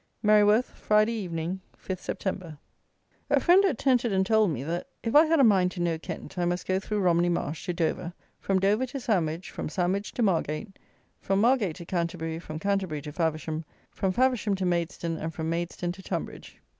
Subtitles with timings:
[0.23, 2.57] Merryworth, Friday Evening, 5th Sept.
[3.29, 6.39] A friend at Tenterden told me that, if I had a mind to know Kent,
[6.39, 10.23] I must go through Romney Marsh to Dover, from Dover to Sandwich, from Sandwich to
[10.23, 10.79] Margate,
[11.19, 15.91] from Margate to Canterbury, from Canterbury to Faversham, from Faversham to Maidstone, and from Maidstone
[15.91, 16.57] to Tonbridge.